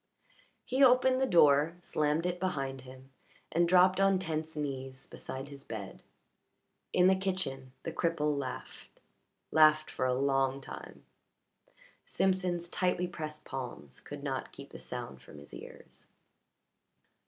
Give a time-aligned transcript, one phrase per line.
[0.65, 3.11] He opened the door, slammed it behind him,
[3.51, 6.01] and dropped on tense knees beside his bed.
[6.91, 8.99] In the kitchen the cripple laughed
[9.51, 11.05] laughed for a long time.
[12.03, 16.07] Simpson's tightly pressed palms could not keep the sound from his ears.